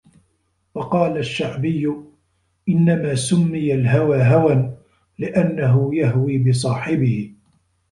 وَقَالَ 0.75 1.17
الشَّعْبِيُّ 1.17 1.93
إنَّمَا 2.69 3.15
سُمِّيَ 3.15 3.73
الْهَوَى 3.75 4.17
هَوًى؛ 4.23 4.55
لِأَنَّهُ 5.19 5.91
يَهْوِي 5.95 6.37
بِصَاحِبِهِ 6.37 7.31